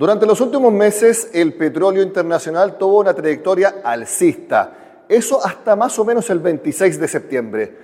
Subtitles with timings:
[0.00, 5.04] Durante los últimos meses, el petróleo internacional tuvo una trayectoria alcista.
[5.06, 7.76] Eso hasta más o menos el 26 de septiembre.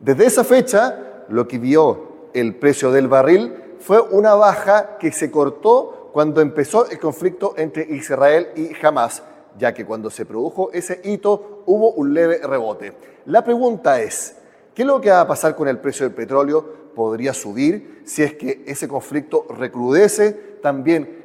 [0.00, 5.30] Desde esa fecha, lo que vio el precio del barril fue una baja que se
[5.30, 9.22] cortó cuando empezó el conflicto entre Israel y Hamas,
[9.56, 12.94] ya que cuando se produjo ese hito hubo un leve rebote.
[13.26, 14.34] La pregunta es,
[14.74, 16.80] ¿qué es lo que va a pasar con el precio del petróleo?
[16.96, 20.32] ¿Podría subir si es que ese conflicto recrudece?
[20.60, 21.19] También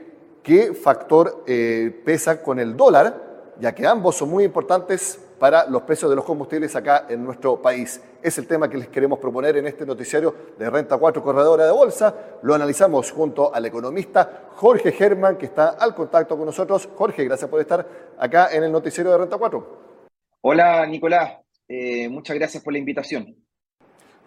[0.45, 5.81] qué factor eh, pesa con el dólar, ya que ambos son muy importantes para los
[5.81, 7.99] precios de los combustibles acá en nuestro país.
[8.21, 11.71] Es el tema que les queremos proponer en este noticiario de Renta 4 Corredora de
[11.71, 12.37] Bolsa.
[12.43, 16.87] Lo analizamos junto al economista Jorge Germán, que está al contacto con nosotros.
[16.95, 17.85] Jorge, gracias por estar
[18.19, 19.79] acá en el noticiario de Renta 4.
[20.41, 21.39] Hola, Nicolás.
[21.67, 23.35] Eh, muchas gracias por la invitación.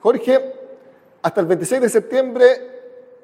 [0.01, 0.53] Jorge,
[1.23, 2.47] hasta el 26 de septiembre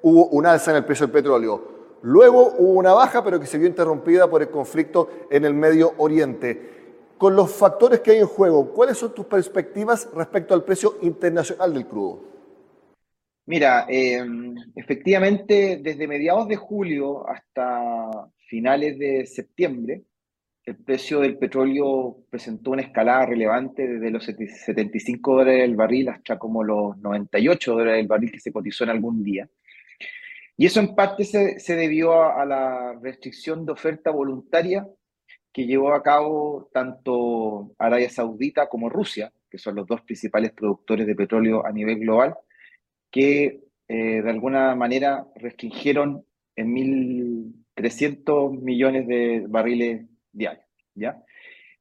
[0.03, 1.74] hubo un alza en el precio del petróleo.
[2.05, 5.95] Luego hubo una baja, pero que se vio interrumpida por el conflicto en el Medio
[5.97, 6.61] Oriente.
[7.17, 11.73] Con los factores que hay en juego, ¿cuáles son tus perspectivas respecto al precio internacional
[11.73, 12.23] del crudo?
[13.47, 18.11] Mira, em, efectivamente, desde mediados de julio hasta
[18.49, 20.03] finales de septiembre,
[20.67, 26.39] el precio del petróleo presentó una escalada relevante desde los 75 dólares el barril hasta
[26.39, 29.49] como los 98 dólares el barril que se cotizó en algún día.
[30.57, 34.87] Y eso en parte se, debió a, la restricción de oferta voluntaria
[35.53, 41.07] que llevó a cabo tanto Arabia Saudita como Rusia, que son los dos principales productores
[41.07, 42.35] de petróleo a nivel global,
[43.11, 46.25] que eh, de alguna manera restringieron
[46.57, 46.75] en
[47.77, 50.67] 1.300 millones de barriles diarios.
[50.95, 51.23] ¿ya?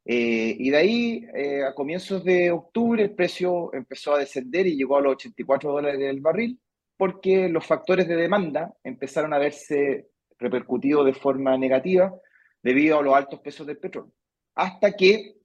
[0.06, 4.76] Eh, y de ahí, eh, a comienzos de octubre, el precio empezó a descender y
[4.76, 6.59] llegó a los 84 dólares del barril,
[7.03, 10.08] porque los factores de demanda empezaron a verse
[10.40, 12.16] repercutidos de forma negativa
[12.62, 14.14] debido a los altos precios del petróleo.
[14.56, 15.36] Hasta que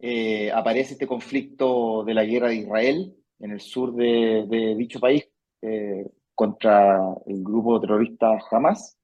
[0.00, 5.28] eh, aparece este conflicto de la guerra de Israel en el sur de, dicho país
[5.62, 6.04] eh,
[6.34, 8.98] contra el grupo terrorista Hamas.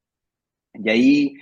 [0.74, 1.36] Y ahí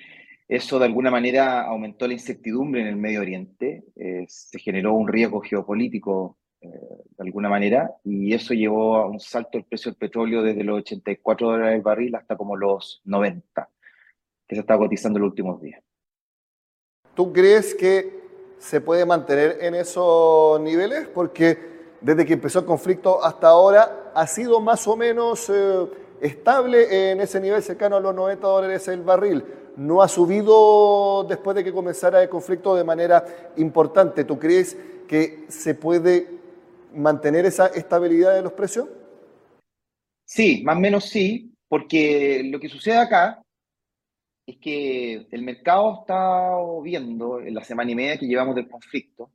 [0.47, 5.09] eso de alguna manera aumentó la incertidumbre en el Medio Oriente, eh, se generó un
[5.09, 9.99] riesgo geopolítico eh, de alguna manera, y eso llevó a un salto del precio del
[9.99, 13.69] petróleo desde los 84 dólares el barril hasta como los 90,
[14.47, 15.83] que se está cotizando en los últimos días.
[17.15, 18.21] ¿Tú crees que
[18.59, 21.09] se puede mantener en esos niveles?
[21.09, 21.59] Porque
[22.01, 25.87] desde que empezó el conflicto hasta ahora ha sido más o menos eh,
[26.21, 29.45] estable en ese nivel cercano a los 90 dólares el barril.
[29.77, 33.25] No ha subido después de que comenzara el conflicto de manera
[33.57, 34.25] importante.
[34.25, 36.40] ¿Tú crees que se puede
[36.95, 38.89] mantener esa estabilidad de los precios?
[40.25, 43.43] Sí, más o menos sí, porque lo que sucede acá
[44.47, 49.31] es que el mercado está viendo en la semana y media que llevamos del conflicto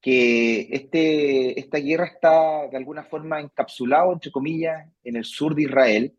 [0.00, 5.62] que este, esta guerra está de alguna forma encapsulado, entre comillas, en el sur de
[5.62, 6.16] Israel,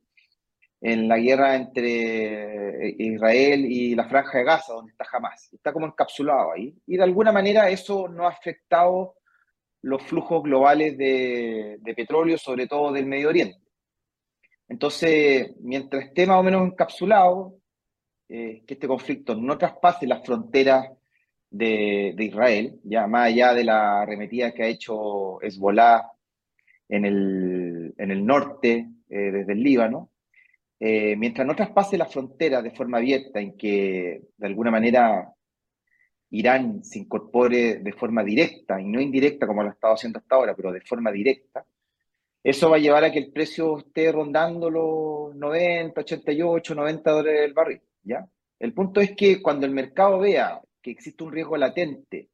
[0.82, 5.50] en la guerra entre Israel y la franja de Gaza, donde está Hamas.
[5.54, 6.76] Está como encapsulado ahí.
[6.88, 9.16] Y de alguna manera eso no ha afectado
[9.82, 13.60] los flujos globales de, petróleo, sobre todo del Medio Oriente.
[14.68, 17.56] Entonces, mientras esté más o menos encapsulado,
[18.28, 20.90] eh, que este conflicto no traspase las fronteras
[21.50, 26.12] de, Israel, ya más allá de la arremetida que ha hecho Hezbollah
[26.90, 30.12] en el, norte, eh, desde el Líbano,
[30.80, 35.34] eh, mientras no traspase las fronteras de forma abierta, en que de alguna manera
[36.32, 40.36] Irán se incorpore de forma directa y no indirecta como lo ha estado haciendo hasta
[40.36, 41.66] ahora, pero de forma directa,
[42.44, 47.42] eso va a llevar a que el precio esté rondando los 90, 88, 90 dólares
[47.44, 48.28] el barril, ¿ya?
[48.60, 52.30] El punto es que cuando el mercado vea que existe un riesgo latente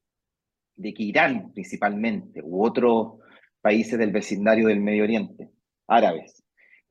[0.76, 3.20] de que Irán principalmente u otros
[3.62, 5.50] países del vecindario del Medio Oriente,
[5.88, 6.44] árabes,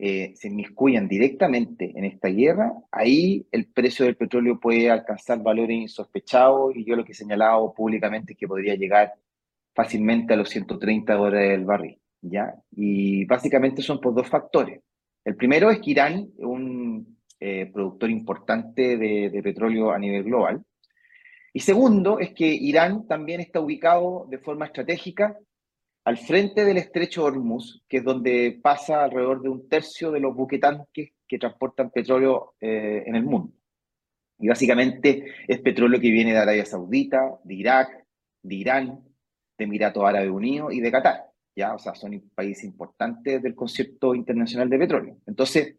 [0.06, 5.79] eh, se inmiscuyan directamente en esta guerra, ahí el precio del petróleo puede alcanzar valores
[5.79, 9.15] insospechados y yo lo que he señalado públicamente es que podría llegar
[9.75, 12.55] fácilmente a los 130 dólares del barril, ¿ya?
[12.73, 14.83] Y básicamente son por dos factores.
[15.25, 20.62] El primero es que Irán es un eh, productor importante de, petróleo a nivel global.
[21.55, 25.39] Y segundo es que Irán también está ubicado de forma estratégica
[26.05, 30.35] al frente del estrecho Hormuz, que es donde pasa alrededor de un tercio de los
[30.35, 33.53] buquetanques que transportan petróleo eh, en el mundo.
[34.39, 38.06] Y básicamente es petróleo que viene de Arabia Saudita, de Irak,
[38.43, 39.05] de Irán,
[39.56, 41.25] de Emiratos Árabes Unidos y de Qatar.
[41.56, 41.75] ¿ya?
[41.75, 45.17] O sea, son países importantes del concepto internacional de petróleo.
[45.27, 45.77] Entonces,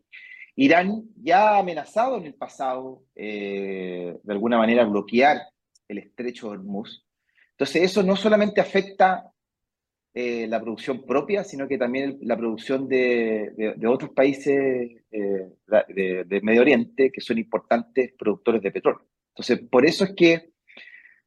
[0.56, 5.42] Irán ya ha amenazado en el pasado, eh, de alguna manera, bloquear
[5.88, 7.06] el estrecho de Hormuz.
[7.52, 9.32] Entonces, eso no solamente afecta
[10.18, 15.50] eh, la producción propia, sino que también la producción de, otros países eh,
[15.90, 19.06] de, Medio Oriente, que son importantes productores de petróleo.
[19.34, 20.52] Entonces, por eso es que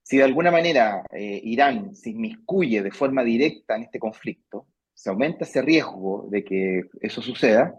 [0.03, 5.11] si de alguna manera eh, Irán se inmiscuye de forma directa en este conflicto, se
[5.11, 7.75] aumenta ese riesgo de que eso suceda,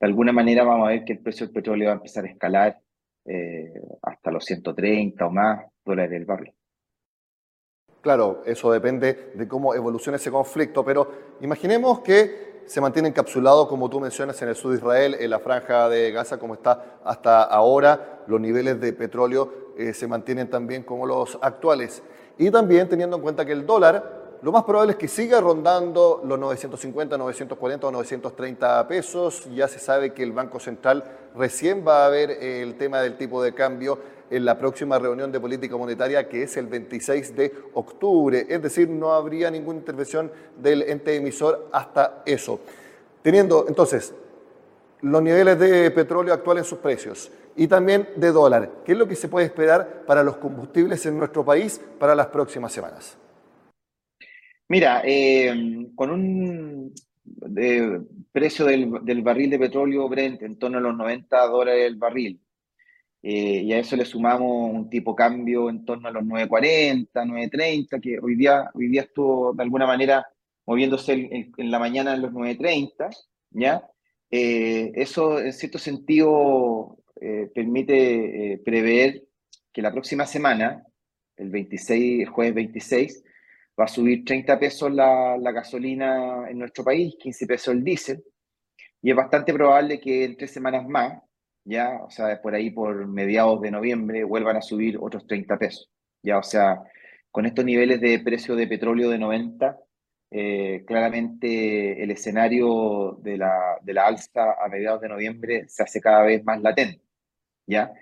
[0.00, 2.30] de alguna manera vamos a ver que el precio del petróleo va a empezar a
[2.30, 2.80] escalar
[3.26, 3.72] eh,
[4.02, 6.52] hasta los 130 o más dólares el barril.
[8.02, 11.08] Claro, eso depende de cómo evolucione ese conflicto, pero
[11.40, 15.38] imaginemos que se mantiene encapsulado, como tú mencionas, en el sur de Israel, en la
[15.38, 20.82] franja de Gaza, como está hasta ahora, los niveles de petróleo eh, se mantienen también
[20.82, 22.02] como los actuales.
[22.38, 26.22] Y también teniendo en cuenta que el dólar, lo más probable es que siga rondando
[26.24, 29.48] los 950, 940 o 930 pesos.
[29.54, 31.04] Ya se sabe que el Banco Central
[31.36, 34.00] recién va a ver el tema del tipo de cambio
[34.32, 38.46] en la próxima reunión de política monetaria que es el 26 de octubre.
[38.48, 42.60] Es decir, no habría ninguna intervención del ente emisor hasta eso.
[43.22, 44.14] Teniendo entonces
[45.02, 48.70] los niveles de petróleo actuales en sus precios, y también de dólar.
[48.84, 52.26] ¿Qué es lo que se puede esperar para los combustibles en nuestro país para las
[52.28, 53.18] próximas semanas?
[54.68, 56.94] Mira, eh, con un
[57.56, 58.00] eh,
[58.32, 62.40] precio del, barril de petróleo Brent en torno a los 90 dólares el barril,
[63.22, 68.00] eh, y a eso le sumamos un tipo cambio en torno a los 9.40, 9.30,
[68.00, 70.26] que hoy día, hoy día estuvo de alguna manera
[70.66, 73.14] moviéndose en, en la mañana en los 9.30,
[73.50, 73.88] ¿ya?
[74.30, 79.22] eso en cierto sentido eh, permite eh, prever
[79.72, 80.84] que la próxima semana,
[81.36, 83.24] el 26, el jueves 26,
[83.78, 88.24] va a subir 30 pesos la, gasolina en nuestro país, 15 pesos el diésel,
[89.00, 91.22] y es bastante probable que en tres semanas más,
[91.64, 95.90] ya, o sea, por ahí por mediados de noviembre, vuelvan a subir otros 30 pesos.
[96.22, 96.82] Ya, o sea,
[97.30, 99.78] con estos niveles de precio de petróleo de 90,
[100.30, 106.00] eh, claramente el escenario de la, de la alza a mediados de noviembre se hace
[106.00, 107.02] cada vez más latente.
[107.66, 107.92] ¿ya?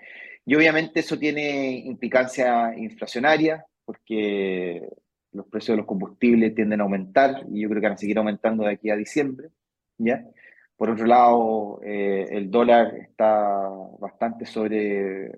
[0.45, 4.87] Y obviamente eso tiene implicancia inflacionaria, porque
[5.31, 8.17] los precios de los combustibles tienden a aumentar y yo creo que van a seguir
[8.17, 9.49] aumentando de aquí a diciembre,
[9.97, 10.25] ¿ya?
[10.81, 13.69] Por otro lado, eh, el dólar está
[13.99, 15.29] bastante sobre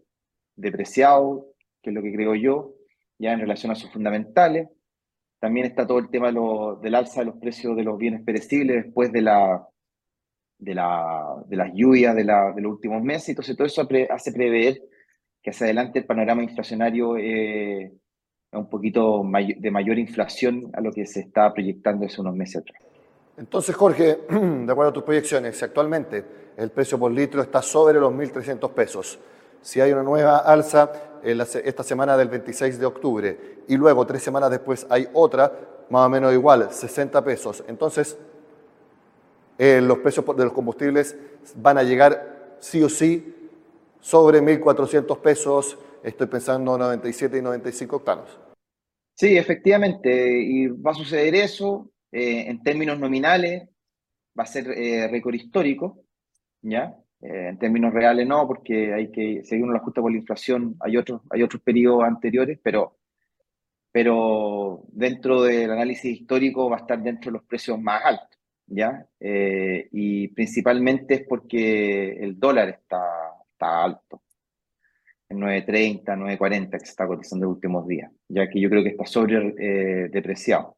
[0.56, 1.48] depreciado,
[1.82, 2.76] que es lo que creo yo,
[3.20, 4.70] ya en relación a sus fundamentales.
[5.42, 9.12] También está todo el tema del alza de los precios de los bienes perecibles después
[9.12, 9.68] de la,
[10.60, 13.28] de, la, de las lluvias de, los últimos meses.
[13.28, 14.82] Entonces, todo eso hace prever
[15.42, 19.22] que hacia adelante el panorama inflacionario eh, es un poquito
[19.58, 22.93] de mayor inflación a lo que se estaba proyectando hace unos meses atrás.
[23.38, 26.24] Entonces, Jorge, de acuerdo a tus proyecciones, si actualmente
[26.56, 29.20] el precio por litro está sobre los 1.300 pesos,
[29.62, 30.92] si hay una nueva alza
[31.24, 35.52] esta semana del 26 de octubre y luego tres semanas después hay otra,
[35.90, 38.18] más o menos igual, 60 pesos, entonces
[39.58, 41.16] eh, los precios de los combustibles
[41.56, 43.50] van a llegar sí o sí
[44.02, 48.38] sobre 1.400 pesos, estoy pensando 97 y 95 octanos.
[49.16, 53.70] Sí, efectivamente, y va a suceder eso eh, en términos nominales,
[54.38, 56.06] va a ser eh, récord histórico,
[56.62, 56.96] ¿ya?
[57.26, 61.22] en términos reales no, porque hay que seguir una ajuste por la inflación, hay otros,
[61.30, 62.98] hay otros periodos anteriores, pero,
[63.94, 68.34] pero dentro del análisis histórico va a estar dentro de los precios más altos.
[68.68, 69.06] ¿ya?
[69.20, 73.02] Eh, y principalmente es porque el dólar está,
[73.52, 74.24] está alto,
[75.30, 78.84] en 9.30, 9.40 que se está cotizando en los últimos días, ya que yo creo
[78.84, 80.78] que está sobre eh, depreciado.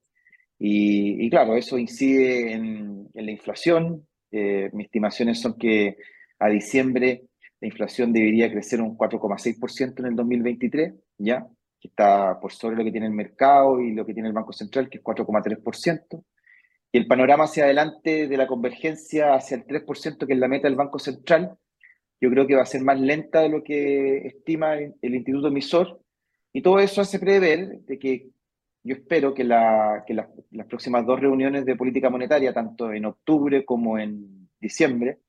[0.57, 4.07] Y, y, claro, eso incide en, en la inflación.
[4.31, 5.97] Eh, mis estimaciones son que
[6.39, 7.23] a diciembre
[7.61, 11.47] la inflación debería crecer un 4,6% en el 2023, ¿ya?
[11.79, 14.53] que está por sobre lo que tiene el mercado y lo que tiene el Banco
[14.53, 16.23] Central, que es 4,3%.
[16.91, 20.67] Y el panorama hacia adelante de la convergencia hacia el 3%, que es la meta
[20.67, 21.57] del Banco Central,
[22.21, 25.99] yo creo que va a ser más lenta de lo que estima el, Instituto Emisor.
[26.53, 28.29] Y todo eso hace prever de que
[28.85, 33.65] yo espero que, la, que las próximas dos reuniones de política monetaria, tanto en octubre
[33.65, 35.21] como en diciembre,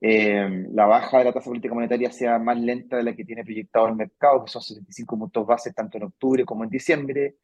[0.00, 3.44] eh, la baja de la tasa política monetaria sea más lenta de la que tiene
[3.44, 7.36] proyectado el mercado, que son 75 puntos base tanto en octubre como en diciembre.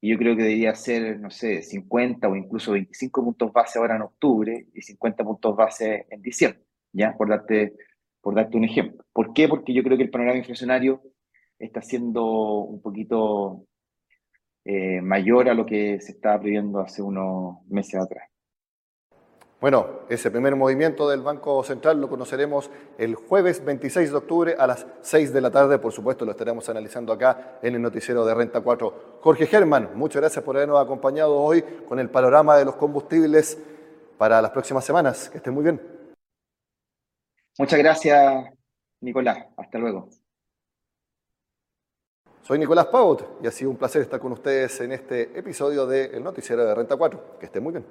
[0.00, 3.96] Y yo creo que debería ser, no sé, 50 o incluso 25 puntos base ahora
[3.96, 7.14] en octubre y 50 puntos base en diciembre, ¿ya?
[7.14, 7.76] Por darte
[8.56, 9.04] un ejemplo.
[9.12, 9.48] ¿Por qué?
[9.48, 11.02] Porque yo creo que el panorama inflacionario
[11.58, 13.66] está siendo un poquito
[14.64, 18.28] eh, mayor a lo que se estaba previendo hace unos meses atrás.
[19.60, 24.66] Bueno, ese primer movimiento del Banco Central lo conoceremos el jueves 26 de octubre a
[24.66, 25.78] las 6 de la tarde.
[25.78, 29.18] Por supuesto, lo estaremos analizando acá en el noticiero de Renta 4.
[29.22, 33.58] Jorge Germán, muchas gracias por habernos acompañado hoy con el panorama de los combustibles
[34.18, 35.30] para las próximas semanas.
[35.30, 35.80] Que estén muy bien.
[37.58, 38.44] Muchas gracias,
[39.00, 39.46] Nicolás.
[39.56, 40.10] Hasta luego.
[42.44, 46.22] Soy Nicolás Paut y ha sido un placer estar con ustedes en este episodio del
[46.22, 47.38] Noticiero de Renta 4.
[47.40, 47.86] Que estén muy bien.